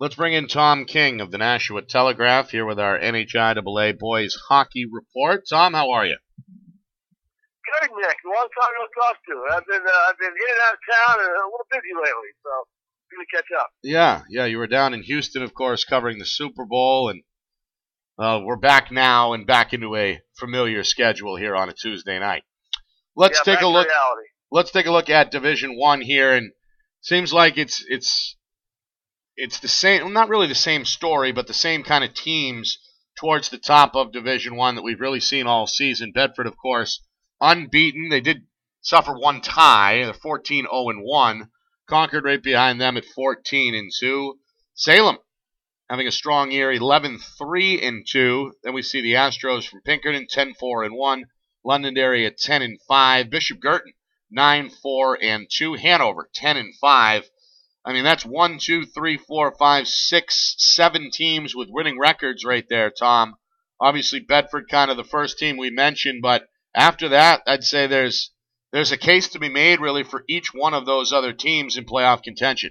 Let's 0.00 0.14
bring 0.14 0.32
in 0.32 0.48
Tom 0.48 0.86
King 0.86 1.20
of 1.20 1.30
the 1.30 1.36
Nashua 1.36 1.82
Telegraph 1.82 2.48
here 2.48 2.64
with 2.64 2.80
our 2.80 2.98
NHIAA 2.98 3.98
boys 3.98 4.34
hockey 4.48 4.86
report. 4.90 5.44
Tom, 5.46 5.74
how 5.74 5.90
are 5.90 6.06
you? 6.06 6.16
Good, 7.82 7.90
Nick. 7.90 8.16
Long 8.24 8.48
time 8.58 8.70
no 8.78 8.86
talk 9.02 9.18
to. 9.26 9.54
I've 9.54 9.66
been 9.66 9.82
uh, 9.86 10.08
I've 10.08 10.18
been 10.18 10.28
in 10.28 10.52
and 10.52 10.60
out 10.62 10.72
of 10.72 10.80
town 10.90 11.16
and 11.18 11.28
a 11.28 11.44
little 11.44 11.66
busy 11.70 11.92
lately, 11.94 12.30
so 12.42 12.50
good 13.10 13.26
to 13.26 13.36
catch 13.36 13.60
up. 13.60 13.68
Yeah, 13.82 14.22
yeah. 14.30 14.46
You 14.46 14.56
were 14.56 14.66
down 14.66 14.94
in 14.94 15.02
Houston, 15.02 15.42
of 15.42 15.52
course, 15.52 15.84
covering 15.84 16.18
the 16.18 16.24
Super 16.24 16.64
Bowl, 16.64 17.10
and 17.10 17.22
uh, 18.18 18.40
we're 18.42 18.56
back 18.56 18.90
now 18.90 19.34
and 19.34 19.46
back 19.46 19.74
into 19.74 19.94
a 19.96 20.22
familiar 20.38 20.82
schedule 20.82 21.36
here 21.36 21.54
on 21.54 21.68
a 21.68 21.74
Tuesday 21.74 22.18
night. 22.18 22.44
Let's 23.16 23.42
yeah, 23.46 23.54
take 23.54 23.62
a 23.62 23.68
look. 23.68 23.86
Let's 24.50 24.70
take 24.70 24.86
a 24.86 24.92
look 24.92 25.10
at 25.10 25.30
Division 25.30 25.76
One 25.76 26.00
here, 26.00 26.32
and 26.32 26.52
seems 27.02 27.34
like 27.34 27.58
it's 27.58 27.84
it's 27.86 28.38
it's 29.40 29.58
the 29.58 29.68
same. 29.68 30.02
Well, 30.02 30.10
not 30.10 30.28
really 30.28 30.46
the 30.46 30.54
same 30.54 30.84
story, 30.84 31.32
but 31.32 31.46
the 31.46 31.54
same 31.54 31.82
kind 31.82 32.04
of 32.04 32.12
teams 32.12 32.78
towards 33.18 33.48
the 33.48 33.58
top 33.58 33.96
of 33.96 34.12
Division 34.12 34.54
One 34.54 34.74
that 34.74 34.82
we've 34.82 35.00
really 35.00 35.20
seen 35.20 35.46
all 35.46 35.66
season. 35.66 36.12
Bedford, 36.12 36.46
of 36.46 36.58
course, 36.58 37.00
unbeaten. 37.40 38.10
They 38.10 38.20
did 38.20 38.46
suffer 38.82 39.14
one 39.14 39.40
tie. 39.40 40.04
They're 40.04 40.12
14 40.12 40.64
0 40.64 40.88
and 40.90 41.02
1. 41.02 41.50
Concord 41.88 42.24
right 42.24 42.42
behind 42.42 42.80
them 42.80 42.98
at 42.98 43.06
14 43.06 43.74
and 43.74 43.90
2. 43.98 44.38
Salem 44.74 45.16
having 45.88 46.06
a 46.06 46.12
strong 46.12 46.52
year, 46.52 46.70
11 46.70 47.18
3 47.18 47.82
and 47.82 48.06
2. 48.06 48.52
Then 48.62 48.74
we 48.74 48.82
see 48.82 49.00
the 49.00 49.14
Astros 49.14 49.66
from 49.66 49.80
Pinkerton 49.80 50.26
10 50.28 50.52
4 50.52 50.84
and 50.84 50.94
1. 50.94 51.24
Londonderry 51.64 52.26
at 52.26 52.36
10 52.36 52.60
and 52.60 52.78
5. 52.86 53.30
Bishop 53.30 53.58
Guertin 53.58 53.94
9 54.30 54.68
4 54.68 55.18
and 55.22 55.46
2. 55.50 55.74
Hanover 55.74 56.28
10 56.34 56.58
and 56.58 56.74
5. 56.78 57.30
I 57.84 57.92
mean, 57.92 58.04
that's 58.04 58.26
one, 58.26 58.58
two, 58.58 58.84
three, 58.84 59.16
four, 59.16 59.54
five, 59.56 59.88
six, 59.88 60.54
seven 60.58 61.10
teams 61.10 61.54
with 61.54 61.68
winning 61.70 61.98
records 61.98 62.44
right 62.44 62.66
there, 62.68 62.90
Tom. 62.90 63.36
Obviously, 63.80 64.20
Bedford 64.20 64.68
kind 64.68 64.90
of 64.90 64.98
the 64.98 65.04
first 65.04 65.38
team 65.38 65.56
we 65.56 65.70
mentioned, 65.70 66.20
but 66.20 66.46
after 66.74 67.08
that, 67.08 67.42
I'd 67.46 67.64
say 67.64 67.86
there's 67.86 68.30
there's 68.72 68.92
a 68.92 69.00
case 69.00 69.28
to 69.30 69.40
be 69.40 69.48
made 69.48 69.80
really 69.80 70.04
for 70.04 70.22
each 70.28 70.52
one 70.54 70.74
of 70.74 70.86
those 70.86 71.12
other 71.12 71.32
teams 71.32 71.76
in 71.76 71.88
playoff 71.88 72.22
contention. 72.22 72.70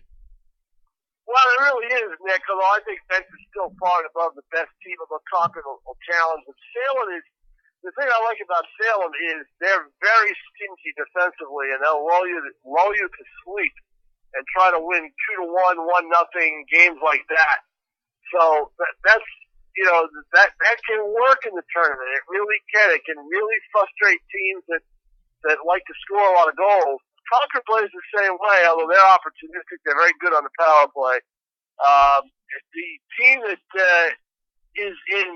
Well, 1.27 1.47
it 1.57 1.61
really 1.67 1.89
is, 1.91 2.13
Nick. 2.23 2.41
Although 2.47 2.73
I 2.73 2.79
think 2.85 3.01
Bedford's 3.09 3.49
still 3.49 3.73
far 3.81 3.99
and 3.99 4.09
above 4.13 4.37
the 4.37 4.45
best 4.53 4.71
team 4.85 4.95
of 5.01 5.09
the 5.09 5.19
Concord 5.27 5.65
will, 5.65 5.97
challenge. 6.07 6.45
But 6.45 6.55
Salem 6.71 7.09
is 7.17 7.25
the 7.83 7.91
thing 7.97 8.07
I 8.07 8.19
like 8.29 8.39
about 8.45 8.65
Salem 8.79 9.13
is 9.33 9.43
they're 9.59 9.89
very 9.99 10.31
stingy 10.53 10.91
defensively, 10.93 11.73
and 11.73 11.81
they'll 11.81 12.05
lull 12.05 12.29
you 12.29 12.37
lull 12.63 12.93
you 12.93 13.09
to 13.09 13.23
sleep 13.43 13.73
and 14.35 14.43
try 14.53 14.69
to 14.69 14.81
win 14.81 15.09
two 15.09 15.35
to 15.41 15.47
one, 15.49 15.77
one 15.85 16.05
nothing 16.09 16.65
games 16.69 17.01
like 17.01 17.25
that. 17.29 17.59
So 18.33 18.71
that, 18.77 18.93
that's 19.05 19.29
you 19.77 19.85
know 19.85 20.05
that 20.33 20.49
that 20.53 20.77
can 20.85 21.01
work 21.13 21.45
in 21.45 21.53
the 21.55 21.65
tournament. 21.73 22.09
It 22.13 22.25
really 22.29 22.59
can. 22.73 22.93
It 22.93 23.03
can 23.05 23.17
really 23.17 23.59
frustrate 23.73 24.21
teams 24.29 24.63
that 24.69 24.83
that 25.49 25.57
like 25.65 25.85
to 25.87 25.95
score 26.05 26.25
a 26.25 26.35
lot 26.37 26.49
of 26.51 26.57
goals. 26.57 27.01
Concord 27.29 27.65
plays 27.69 27.91
the 27.93 28.05
same 28.17 28.33
way, 28.41 28.65
although 28.65 28.89
they're 28.89 29.13
opportunistic. 29.13 29.77
They're 29.85 29.97
very 29.97 30.17
good 30.17 30.33
on 30.33 30.41
the 30.41 30.53
power 30.57 30.89
play. 30.89 31.21
Um, 31.77 32.25
the 32.73 32.89
team 33.21 33.37
that 33.45 33.65
uh, 33.77 34.09
is 34.75 34.97
in, 35.13 35.27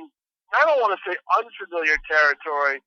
I 0.57 0.65
don't 0.65 0.81
want 0.81 0.97
to 0.97 1.01
say 1.05 1.15
unfamiliar 1.37 1.95
territory, 2.09 2.81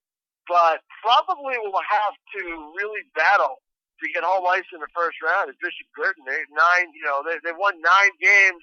but 0.51 0.83
probably 1.01 1.55
will 1.63 1.87
have 1.87 2.15
to 2.35 2.43
really 2.75 3.07
battle 3.15 3.63
to 4.01 4.07
get 4.13 4.25
home 4.25 4.45
ice 4.49 4.69
in 4.73 4.81
the 4.81 4.91
first 4.93 5.19
round 5.25 5.49
is 5.49 5.57
Bishop 5.61 5.89
Guertin. 5.97 6.25
They 6.27 6.45
nine, 6.53 6.93
you 6.93 7.05
know, 7.05 7.25
they 7.25 7.41
they 7.45 7.55
won 7.57 7.81
nine 7.81 8.15
games 8.21 8.63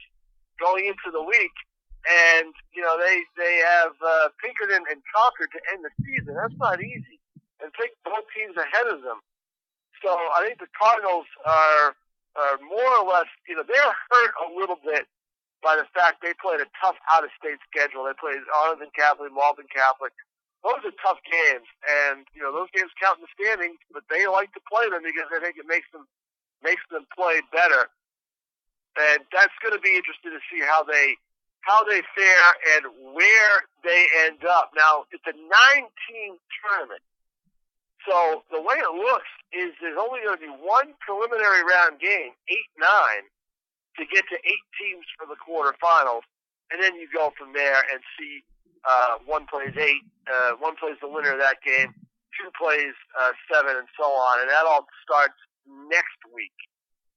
going 0.61 0.85
into 0.85 1.09
the 1.09 1.23
week, 1.23 1.55
and 2.05 2.53
you 2.73 2.81
know 2.81 2.97
they 2.97 3.25
they 3.37 3.61
have 3.63 3.93
uh, 3.99 4.29
Pinkerton 4.41 4.85
and 4.89 5.01
Concord 5.09 5.49
to 5.53 5.61
end 5.73 5.81
the 5.81 5.93
season. 6.05 6.37
That's 6.37 6.57
not 6.61 6.81
easy, 6.81 7.17
and 7.61 7.73
take 7.73 7.97
both 8.05 8.25
teams 8.33 8.55
ahead 8.57 8.87
of 8.89 9.01
them. 9.01 9.21
So 10.03 10.11
I 10.11 10.43
think 10.45 10.59
the 10.59 10.71
Cardinals 10.75 11.25
are 11.47 11.95
are 12.35 12.57
more 12.65 12.91
or 12.97 13.05
less, 13.05 13.29
you 13.47 13.55
know, 13.55 13.63
they're 13.65 13.95
hurt 14.09 14.33
a 14.41 14.47
little 14.57 14.77
bit 14.81 15.05
by 15.61 15.77
the 15.77 15.85
fact 15.93 16.19
they 16.21 16.33
played 16.41 16.59
a 16.59 16.67
tough 16.81 16.97
out 17.13 17.23
of 17.23 17.29
state 17.37 17.61
schedule. 17.69 18.03
They 18.03 18.17
played 18.17 18.41
Arlington 18.51 18.89
Catholic, 18.97 19.31
Malden 19.31 19.69
Catholic. 19.69 20.11
Those 20.63 20.79
are 20.87 20.95
tough 21.03 21.19
games, 21.27 21.67
and 21.83 22.23
you 22.31 22.39
know 22.39 22.55
those 22.55 22.71
games 22.71 22.95
count 22.95 23.19
in 23.19 23.27
the 23.27 23.35
standings. 23.35 23.79
But 23.91 24.07
they 24.07 24.23
like 24.31 24.55
to 24.55 24.63
play 24.63 24.87
them 24.87 25.03
because 25.03 25.27
they 25.27 25.43
think 25.43 25.59
it 25.59 25.67
makes 25.67 25.91
them 25.91 26.07
makes 26.63 26.83
them 26.87 27.03
play 27.11 27.43
better. 27.51 27.91
And 28.95 29.27
that's 29.35 29.53
going 29.59 29.75
to 29.75 29.83
be 29.83 29.91
interesting 29.91 30.31
to 30.31 30.43
see 30.47 30.63
how 30.63 30.87
they 30.87 31.19
how 31.67 31.83
they 31.83 31.99
fare 32.15 32.49
and 32.75 32.87
where 33.11 33.55
they 33.83 34.07
end 34.23 34.47
up. 34.47 34.71
Now 34.71 35.03
it's 35.11 35.27
a 35.27 35.35
nine 35.35 35.91
team 36.07 36.39
tournament. 36.63 37.03
So 38.07 38.43
the 38.51 38.59
way 38.59 38.79
it 38.79 38.93
looks 38.95 39.31
is 39.51 39.71
there's 39.79 39.99
only 39.99 40.23
going 40.23 40.39
to 40.39 40.43
be 40.43 40.55
one 40.63 40.95
preliminary 41.03 41.63
round 41.63 41.99
game, 41.99 42.35
eight 42.51 42.71
nine, 42.79 43.27
to 43.99 44.03
get 44.07 44.23
to 44.31 44.37
eight 44.39 44.65
teams 44.79 45.07
for 45.15 45.27
the 45.27 45.39
quarterfinals, 45.39 46.27
and 46.71 46.83
then 46.83 46.95
you 46.95 47.07
go 47.11 47.31
from 47.35 47.51
there 47.51 47.83
and 47.91 47.99
see 48.19 48.43
uh, 48.83 49.19
one 49.25 49.47
plays 49.47 49.75
eight, 49.79 50.03
uh, 50.27 50.59
one 50.59 50.75
plays 50.75 50.99
the 51.01 51.07
winner 51.07 51.33
of 51.33 51.39
that 51.39 51.59
game, 51.63 51.95
two 52.35 52.49
plays 52.59 52.95
uh, 53.19 53.31
seven, 53.51 53.75
and 53.79 53.87
so 53.95 54.05
on, 54.05 54.41
and 54.43 54.49
that 54.49 54.67
all 54.67 54.85
starts 55.03 55.37
next 55.87 56.19
week. 56.35 56.55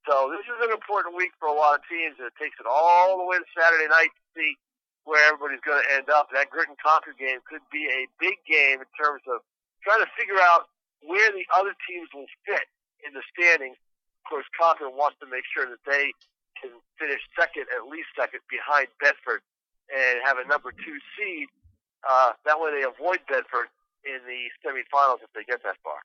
So 0.07 0.31
this 0.31 0.47
is 0.47 0.59
an 0.63 0.71
important 0.71 1.19
week 1.19 1.35
for 1.43 1.51
a 1.51 1.57
lot 1.57 1.75
of 1.75 1.83
teams, 1.91 2.15
and 2.23 2.31
it 2.31 2.37
takes 2.39 2.55
it 2.63 2.67
all 2.71 3.19
the 3.19 3.27
way 3.27 3.43
to 3.43 3.49
Saturday 3.59 3.91
night 3.91 4.15
to 4.15 4.25
see 4.39 4.55
where 5.03 5.19
everybody's 5.27 5.63
going 5.67 5.83
to 5.83 5.89
end 5.99 6.07
up. 6.07 6.31
That 6.31 6.55
Guertin 6.55 6.79
Concord 6.79 7.19
game 7.19 7.43
could 7.43 7.63
be 7.75 7.91
a 7.91 8.07
big 8.23 8.39
game 8.47 8.79
in 8.79 8.91
terms 8.95 9.27
of 9.27 9.43
trying 9.83 10.03
to 10.03 10.11
figure 10.15 10.39
out 10.39 10.71
where 11.03 11.31
the 11.35 11.43
other 11.59 11.75
teams 11.91 12.07
will 12.15 12.31
fit 12.47 12.71
in 13.03 13.15
the 13.19 13.23
standings. 13.35 13.79
Of 14.23 14.31
course, 14.31 14.47
Concord 14.55 14.95
wants 14.95 15.19
to 15.23 15.27
make 15.27 15.47
sure 15.51 15.67
that 15.67 15.83
they 15.87 16.15
can 16.59 16.71
finish 16.99 17.23
second, 17.35 17.67
at 17.75 17.91
least 17.91 18.11
second, 18.15 18.47
behind 18.47 18.87
Bedford 19.03 19.43
and 19.91 20.21
have 20.25 20.39
a 20.39 20.49
number 20.49 20.73
two 20.73 20.99
seed. 21.17 21.49
Uh, 22.09 22.33
that 22.45 22.61
way 22.61 22.71
they 22.73 22.83
avoid 22.83 23.21
Bedford 23.29 23.69
in 24.05 24.21
the 24.27 24.47
semifinals 24.63 25.23
if 25.23 25.33
they 25.35 25.43
get 25.45 25.63
that 25.65 25.77
far. 25.83 25.99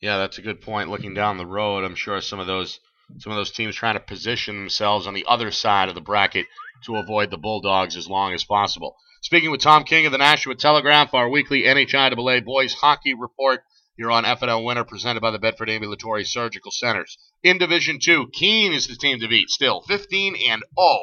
Yeah, 0.00 0.18
that's 0.18 0.38
a 0.38 0.42
good 0.42 0.60
point. 0.62 0.88
Looking 0.88 1.14
down 1.14 1.36
the 1.36 1.46
road, 1.46 1.84
I'm 1.84 1.94
sure 1.94 2.20
some 2.20 2.40
of 2.40 2.46
those 2.46 2.80
some 3.18 3.32
of 3.32 3.36
those 3.36 3.50
teams 3.50 3.74
trying 3.74 3.94
to 3.94 4.00
position 4.00 4.56
themselves 4.56 5.06
on 5.06 5.14
the 5.14 5.26
other 5.28 5.50
side 5.50 5.88
of 5.88 5.96
the 5.96 6.00
bracket 6.00 6.46
to 6.84 6.96
avoid 6.96 7.30
the 7.30 7.36
Bulldogs 7.36 7.96
as 7.96 8.08
long 8.08 8.32
as 8.32 8.44
possible. 8.44 8.96
Speaking 9.22 9.50
with 9.50 9.60
Tom 9.60 9.84
King 9.84 10.06
of 10.06 10.12
the 10.12 10.18
Nashua 10.18 10.54
Telegraph, 10.54 11.12
our 11.12 11.28
weekly 11.28 11.64
NHIAA 11.64 12.44
boys 12.44 12.72
hockey 12.72 13.12
report 13.14 13.64
here 13.96 14.10
on 14.10 14.24
FNL 14.24 14.64
Winter, 14.64 14.84
presented 14.84 15.20
by 15.20 15.30
the 15.30 15.38
Bedford 15.38 15.68
Ambulatory 15.68 16.24
Surgical 16.24 16.70
Centers. 16.70 17.18
In 17.42 17.58
Division 17.58 17.98
Two, 18.00 18.28
Keene 18.32 18.72
is 18.72 18.86
the 18.86 18.96
team 18.96 19.20
to 19.20 19.28
beat. 19.28 19.50
Still 19.50 19.82
15 19.82 20.36
and 20.48 20.62
0, 20.62 20.98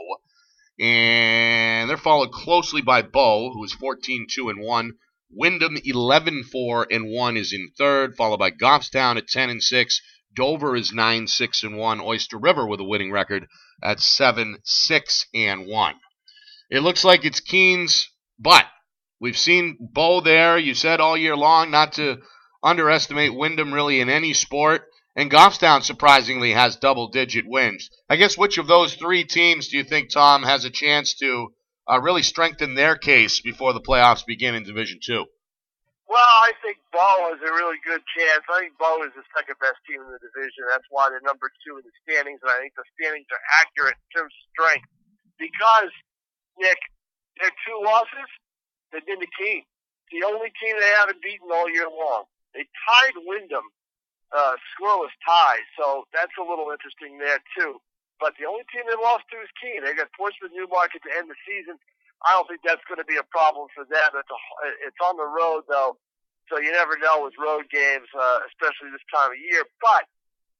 and 0.79 1.89
they're 1.89 1.97
followed 1.97 2.31
closely 2.31 2.81
by 2.81 3.01
Bow, 3.01 3.51
who 3.53 3.63
is 3.63 3.73
14 3.73 4.27
2 4.29 4.49
and 4.49 4.61
1. 4.61 4.93
Windham 5.29 5.77
11 5.83 6.43
4 6.43 6.87
and 6.89 7.09
1 7.09 7.37
is 7.37 7.51
in 7.51 7.71
third, 7.77 8.15
followed 8.15 8.37
by 8.37 8.51
Goffstown 8.51 9.17
at 9.17 9.27
10 9.27 9.49
and 9.49 9.63
6. 9.63 10.01
Dover 10.33 10.75
is 10.75 10.93
9 10.93 11.27
6 11.27 11.63
and 11.63 11.77
1. 11.77 11.99
Oyster 12.01 12.37
River 12.37 12.67
with 12.67 12.79
a 12.79 12.83
winning 12.83 13.11
record 13.11 13.47
at 13.83 13.99
7 13.99 14.59
6 14.63 15.25
and 15.33 15.67
1. 15.67 15.95
It 16.69 16.81
looks 16.81 17.03
like 17.03 17.25
it's 17.25 17.39
Keene's, 17.39 18.09
but 18.37 18.65
we've 19.19 19.37
seen 19.37 19.77
Bow 19.79 20.21
there. 20.21 20.57
You 20.57 20.75
said 20.75 20.99
all 20.99 21.17
year 21.17 21.35
long 21.35 21.71
not 21.71 21.93
to 21.93 22.21
underestimate 22.61 23.33
Windham 23.33 23.73
really 23.73 23.99
in 23.99 24.09
any 24.09 24.33
sport. 24.33 24.85
And 25.17 25.31
Goffstown 25.31 25.81
surprisingly 25.81 26.53
has 26.53 26.75
double 26.77 27.07
digit 27.07 27.45
wins. 27.47 27.89
I 28.07 28.17
guess 28.17 28.37
which 28.37 28.59
of 28.59 28.67
those 28.67 28.93
three 28.93 29.25
teams 29.25 29.67
do 29.67 29.77
you 29.77 29.83
think, 29.83 30.11
Tom, 30.11 30.43
has 30.43 30.63
a 30.63 30.69
chance 30.69 31.15
to 31.15 31.49
uh, 31.89 31.99
really 31.99 32.21
strengthen 32.21 32.75
their 32.75 32.95
case 32.95 33.41
before 33.41 33.73
the 33.73 33.81
playoffs 33.81 34.23
begin 34.23 34.53
in 34.53 34.61
Division 34.61 34.99
Two? 35.01 35.25
Well, 36.07 36.21
I 36.21 36.53
think 36.61 36.77
Bow 36.93 37.33
has 37.33 37.41
a 37.41 37.51
really 37.51 37.81
good 37.81 38.05
chance. 38.13 38.45
I 38.45 38.61
think 38.61 38.77
Bow 38.77 39.01
is 39.09 39.11
the 39.17 39.25
second 39.33 39.57
best 39.57 39.81
team 39.89 40.05
in 40.05 40.07
the 40.07 40.21
division. 40.21 40.69
That's 40.69 40.85
why 40.93 41.09
they're 41.09 41.25
number 41.25 41.49
two 41.65 41.81
in 41.81 41.83
the 41.83 41.95
standings, 42.05 42.37
and 42.45 42.53
I 42.53 42.61
think 42.61 42.77
the 42.77 42.85
standings 43.01 43.27
are 43.33 43.43
accurate 43.57 43.97
in 43.97 44.07
terms 44.13 44.31
of 44.31 44.43
strength. 44.53 44.87
Because, 45.41 45.91
Nick, 46.61 46.77
their 47.41 47.51
two 47.65 47.77
losses, 47.81 48.29
they've 48.93 49.03
been 49.03 49.19
the 49.19 49.33
Keene. 49.33 49.65
The 50.13 50.29
only 50.29 50.53
team 50.61 50.77
they 50.77 50.93
haven't 50.93 51.25
beaten 51.25 51.49
all 51.49 51.67
year 51.67 51.89
long. 51.89 52.29
They 52.53 52.63
tied 52.87 53.17
Windham, 53.27 53.67
uh, 54.35 54.55
scoreless 54.75 55.13
tie, 55.23 55.63
so 55.79 56.07
that's 56.11 56.33
a 56.35 56.45
little 56.45 56.69
interesting 56.71 57.17
there 57.17 57.39
too. 57.55 57.79
But 58.19 58.33
the 58.41 58.49
only 58.49 58.65
team 58.73 58.83
they 58.89 58.97
lost 58.97 59.29
to 59.29 59.37
is 59.39 59.51
Keene. 59.61 59.85
They 59.85 59.93
got 59.93 60.09
Portsmouth 60.17 60.51
Newmarket 60.51 61.05
to 61.05 61.11
end 61.13 61.29
the 61.29 61.37
season. 61.45 61.77
I 62.25 62.33
don't 62.33 62.49
think 62.49 62.65
that's 62.65 62.81
going 62.89 62.97
to 62.97 63.05
be 63.05 63.21
a 63.21 63.27
problem 63.29 63.69
for 63.77 63.85
them. 63.85 64.09
It's 64.17 64.33
a, 64.33 64.39
it's 64.81 65.01
on 65.05 65.21
the 65.21 65.29
road 65.29 65.69
though, 65.69 66.01
so 66.49 66.57
you 66.57 66.73
never 66.73 66.97
know 66.97 67.21
with 67.21 67.37
road 67.37 67.69
games, 67.69 68.09
uh, 68.17 68.41
especially 68.49 68.89
this 68.89 69.05
time 69.13 69.29
of 69.29 69.37
year. 69.37 69.61
But 69.77 70.09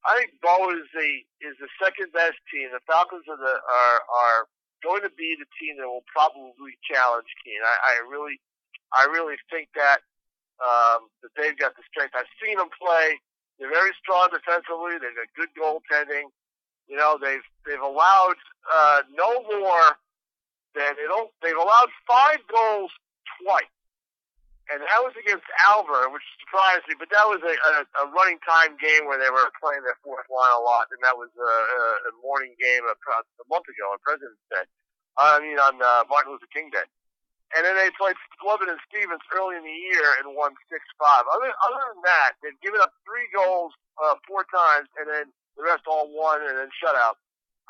I 0.06 0.22
think 0.22 0.38
Bow 0.40 0.70
is 0.70 0.86
the 0.94 1.26
is 1.42 1.58
the 1.58 1.72
second 1.82 2.14
best 2.14 2.38
team. 2.54 2.70
The 2.70 2.84
Falcons 2.86 3.26
are 3.26 3.42
the 3.42 3.56
are 3.58 4.00
are 4.06 4.42
going 4.86 5.02
to 5.02 5.14
be 5.18 5.34
the 5.38 5.50
team 5.58 5.82
that 5.82 5.90
will 5.90 6.06
probably 6.06 6.78
challenge 6.86 7.30
Keene. 7.42 7.66
I, 7.66 7.76
I 7.82 7.94
really, 8.06 8.38
I 8.94 9.10
really 9.10 9.42
think 9.50 9.74
that 9.74 10.06
um, 10.62 11.10
that 11.26 11.34
they've 11.38 11.58
got 11.58 11.74
the 11.74 11.86
strength. 11.90 12.14
I've 12.14 12.30
seen 12.38 12.58
them 12.62 12.70
play. 12.78 13.18
They're 13.60 13.72
very 13.74 13.92
strong 14.00 14.30
defensively. 14.30 15.02
They've 15.02 15.18
got 15.18 15.30
good 15.36 15.52
goaltending. 15.58 16.30
You 16.88 16.98
know, 16.98 17.18
they've 17.22 17.44
they've 17.66 17.82
allowed 17.82 18.40
uh, 18.74 19.02
no 19.12 19.44
more 19.44 19.98
than 20.76 20.96
don't. 21.08 21.32
They've 21.42 21.58
allowed 21.58 21.90
five 22.08 22.40
goals 22.48 22.92
twice 23.44 23.72
and 24.68 24.84
that 24.84 25.00
was 25.00 25.16
against 25.16 25.48
Alvirne, 25.64 26.12
which 26.12 26.24
surprised 26.44 26.84
me. 26.92 27.00
But 27.00 27.08
that 27.16 27.24
was 27.24 27.40
a, 27.44 27.56
a, 27.56 27.74
a 28.04 28.12
running 28.12 28.40
time 28.44 28.76
game 28.76 29.08
where 29.08 29.16
they 29.16 29.32
were 29.32 29.48
playing 29.64 29.84
their 29.88 29.96
fourth 30.04 30.28
line 30.28 30.54
a 30.60 30.64
lot, 30.64 30.92
and 30.92 31.00
that 31.04 31.16
was 31.16 31.32
a, 31.40 31.54
a 32.12 32.14
morning 32.20 32.52
game 32.60 32.84
a, 32.84 32.96
a 32.96 33.46
month 33.48 33.68
ago 33.68 33.96
on 33.96 34.00
President's 34.04 34.44
Day. 34.52 34.66
I 35.18 35.40
mean, 35.40 35.58
on 35.58 35.80
uh, 35.80 36.04
Martin 36.12 36.36
Luther 36.36 36.52
King 36.52 36.70
Day. 36.70 36.84
And 37.56 37.64
then 37.64 37.80
they 37.80 37.88
played 37.96 38.20
Glovin 38.44 38.68
and 38.68 38.82
Stevens 38.92 39.24
early 39.32 39.56
in 39.56 39.64
the 39.64 39.80
year 39.94 40.20
and 40.20 40.36
won 40.36 40.52
six 40.68 40.84
five. 41.00 41.24
Other 41.32 41.48
other 41.48 41.84
than 41.96 42.04
that, 42.04 42.36
they've 42.44 42.60
given 42.60 42.84
up 42.84 42.92
three 43.08 43.28
goals 43.32 43.72
uh, 44.04 44.20
four 44.28 44.44
times, 44.52 44.92
and 45.00 45.08
then 45.08 45.32
the 45.56 45.64
rest 45.64 45.88
all 45.88 46.12
won 46.12 46.44
and 46.44 46.60
then 46.60 46.70
shutout. 46.76 47.16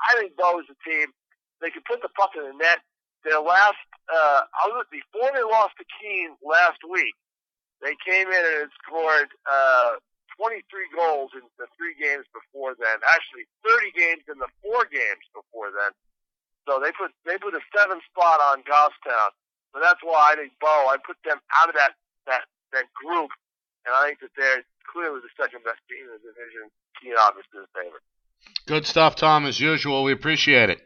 I 0.02 0.18
think 0.18 0.34
Bow 0.34 0.58
is 0.60 0.70
a 0.70 0.78
team. 0.82 1.14
They 1.62 1.70
can 1.70 1.86
put 1.86 2.02
the 2.02 2.10
puck 2.18 2.34
in 2.38 2.46
the 2.46 2.58
net 2.58 2.82
their 3.28 3.44
last, 3.44 3.82
uh, 4.08 4.42
before 4.92 5.30
they 5.36 5.44
lost 5.44 5.76
to 5.78 5.86
Keene 6.00 6.40
last 6.40 6.80
week, 6.88 7.14
they 7.84 7.94
came 8.08 8.28
in 8.32 8.44
and 8.64 8.72
scored, 8.80 9.30
uh, 9.44 10.00
23 10.40 10.64
goals 10.94 11.34
in 11.34 11.42
the 11.58 11.66
three 11.76 11.98
games 11.98 12.26
before 12.30 12.78
then. 12.78 12.98
Actually, 13.10 13.50
30 13.66 13.92
games 13.98 14.24
in 14.30 14.38
the 14.38 14.50
four 14.62 14.86
games 14.86 15.26
before 15.34 15.74
then. 15.74 15.92
So 16.70 16.78
they 16.78 16.94
put, 16.94 17.10
they 17.26 17.42
put 17.42 17.58
a 17.58 17.64
seven 17.74 18.00
spot 18.06 18.40
on 18.54 18.62
Goffstown. 18.64 19.34
So 19.78 19.84
that's 19.86 20.02
why 20.02 20.34
I 20.34 20.36
think 20.36 20.54
Bow, 20.60 20.90
I 20.90 20.98
put 20.98 21.18
them 21.24 21.38
out 21.54 21.70
of 21.70 21.76
that, 21.76 21.94
that, 22.26 22.50
that 22.74 22.86
group. 22.98 23.30
And 23.86 23.94
I 23.94 24.08
think 24.08 24.22
that 24.22 24.34
they're 24.36 24.66
clearly 24.92 25.22
the 25.22 25.30
second 25.38 25.62
best 25.64 25.78
team 25.86 26.02
in 26.02 26.18
the 26.18 26.34
division. 26.34 26.74
Keene 26.98 27.14
obviously 27.14 27.62
is 27.62 27.70
favorite. 27.78 28.02
Good 28.66 28.88
stuff, 28.88 29.16
Tom, 29.16 29.46
as 29.46 29.60
usual. 29.60 30.04
We 30.04 30.14
appreciate 30.14 30.72
it. 30.72 30.82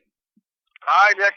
All 0.84 1.08
right, 1.08 1.16
Nick. 1.18 1.36